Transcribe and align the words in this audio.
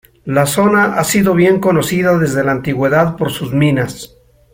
La 0.25 0.47
zona 0.47 0.95
ha 0.95 1.03
sido 1.03 1.35
bien 1.35 1.59
conocida 1.59 2.17
desde 2.17 2.43
la 2.43 2.53
antigüedad 2.53 3.15
por 3.17 3.29
sus 3.31 3.53
minas. 3.53 4.17